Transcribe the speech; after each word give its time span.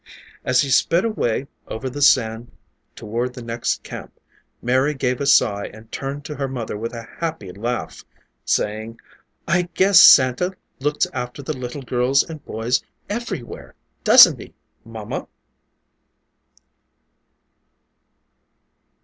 As 0.43 0.63
he 0.63 0.71
sped 0.71 1.05
away 1.05 1.45
over 1.67 1.87
the 1.87 2.01
sand 2.01 2.51
toward 2.95 3.35
the 3.35 3.43
next 3.43 3.83
camp, 3.83 4.19
Mary 4.59 4.95
gave 4.95 5.21
a 5.21 5.27
sigh 5.27 5.67
and 5.71 5.91
turned 5.91 6.25
to 6.25 6.33
her 6.37 6.47
mother 6.47 6.75
with 6.75 6.91
a 6.95 7.03
happy 7.19 7.51
laugh, 7.51 8.03
saying, 8.43 8.99
"I 9.47 9.69
guess 9.75 9.99
Santa 10.01 10.55
looks 10.79 11.05
after 11.13 11.43
the 11.43 11.55
little 11.55 11.83
girls 11.83 12.27
and 12.27 12.43
boys 12.43 12.81
everywhere, 13.11 13.75
doesn't 14.03 14.39
he, 14.39 14.55
Mamma?" 14.83 15.27